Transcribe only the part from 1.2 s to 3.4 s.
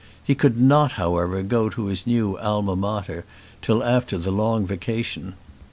go to his new Alma Mater